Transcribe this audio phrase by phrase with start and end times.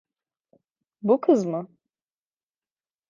[1.01, 1.69] Bu kız mı?